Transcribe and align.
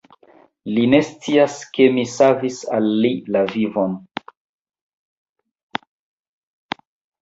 Li 0.77 0.85
ne 0.93 1.01
scias, 1.09 1.57
ke 1.75 1.87
mi 1.99 2.07
savis 2.15 2.63
al 2.79 2.89
li 3.05 3.13
la 3.37 3.45
vivon! 3.55 3.97